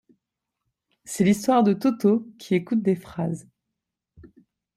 C'est 1.05 1.23
l'histoire 1.23 1.61
de 1.61 1.73
Toto 1.73 2.27
qui 2.39 2.55
écoute 2.55 2.81
des 2.81 2.95
phrases. 2.95 3.47